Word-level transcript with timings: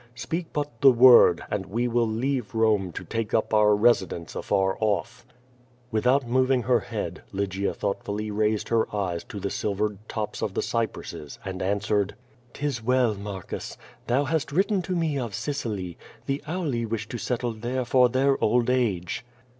Sj>eak 0.15 0.47
but 0.51 0.81
the 0.81 0.89
word, 0.89 1.43
and 1.51 1.67
we 1.67 1.87
will 1.87 2.07
leave 2.07 2.53
Borne 2.53 2.91
to 2.93 3.03
take 3.03 3.35
up 3.35 3.53
our 3.53 3.75
residence 3.75 4.33
afar 4.35 4.75
off." 4.81 5.27
Without 5.91 6.23
removing 6.23 6.63
her 6.63 6.79
head, 6.79 7.21
T^ygia 7.31 7.75
thoughtfully 7.75 8.31
raised 8.31 8.69
her 8.69 8.87
eyes 8.95 9.23
to 9.25 9.39
the 9.39 9.51
silvered 9.51 9.99
tops 10.09 10.41
of 10.41 10.55
the 10.55 10.61
cypresses^ 10.61 11.37
and 11.45 11.61
answered: 11.61 12.07
^ 12.07 12.09
QUO 12.09 12.09
VADI8. 12.09 12.53
291 12.53 12.53
*''Tis 12.71 12.83
well, 12.83 13.13
Marcus. 13.33 13.77
Thou 14.07 14.23
hast 14.23 14.51
written 14.51 14.81
to 14.81 14.95
me 14.95 15.19
of 15.19 15.35
Sicily. 15.35 15.99
The 16.25 16.41
Auli 16.47 16.87
wisli 16.87 17.05
to 17.07 17.17
settle 17.19 17.53
there 17.53 17.85
for 17.85 18.09
their 18.09 18.43
old 18.43 18.71
age." 18.71 19.23